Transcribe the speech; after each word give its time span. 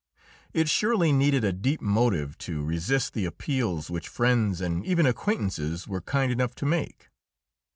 It 0.51 0.67
surely 0.67 1.11
needed 1.11 1.43
a 1.43 1.53
deep 1.53 1.79
motive 1.79 2.35
to 2.39 2.63
resist 2.63 3.13
the 3.13 3.25
appeals 3.25 3.91
which 3.91 4.07
friends 4.09 4.59
and 4.59 4.83
even 4.83 5.05
acquaintances 5.05 5.87
were 5.87 6.01
kind 6.01 6.31
enough 6.31 6.55
to 6.55 6.65
make. 6.65 7.09